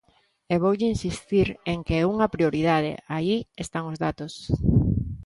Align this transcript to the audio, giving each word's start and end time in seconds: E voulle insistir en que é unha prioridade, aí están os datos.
E 0.53 0.55
voulle 0.63 0.87
insistir 0.95 1.47
en 1.71 1.79
que 1.85 1.95
é 2.03 2.09
unha 2.13 2.31
prioridade, 2.35 2.91
aí 3.15 3.35
están 3.63 3.83
os 3.91 3.97
datos. 4.05 4.33